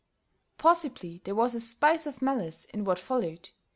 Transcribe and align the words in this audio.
Possibly 0.57 1.21
there 1.25 1.35
was 1.35 1.53
a 1.53 1.59
spice 1.59 2.07
of 2.07 2.23
malice 2.23 2.65
in 2.65 2.85
what 2.85 2.97
followed. 2.97 3.51